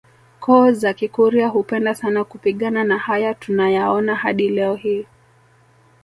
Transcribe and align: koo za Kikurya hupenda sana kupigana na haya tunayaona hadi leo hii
koo 0.39 0.71
za 0.71 0.93
Kikurya 0.93 1.47
hupenda 1.47 1.95
sana 1.95 2.23
kupigana 2.23 2.83
na 2.83 2.97
haya 2.97 3.33
tunayaona 3.33 4.15
hadi 4.15 4.49
leo 4.49 4.75
hii 4.75 5.05